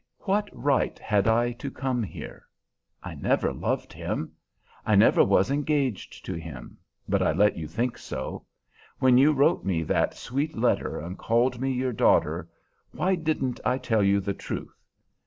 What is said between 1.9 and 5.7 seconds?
here? I never loved him. I never was